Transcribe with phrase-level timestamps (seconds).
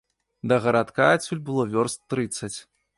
[0.51, 2.55] Да гарадка адсюль было вёрст трыццаць.